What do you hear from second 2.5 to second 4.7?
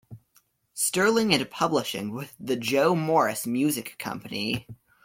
Joe Morris Music Company.